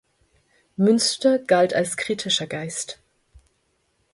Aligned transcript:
Münster 0.77 1.37
galt 1.37 1.75
als 1.75 1.95
kritischer 1.95 2.47
Geist. 2.47 2.99